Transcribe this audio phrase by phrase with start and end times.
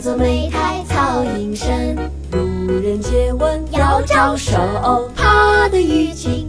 [0.00, 1.96] 坐莓苔草映身，
[2.30, 4.56] 路人借问遥招手，
[5.16, 6.47] 怕得鱼惊。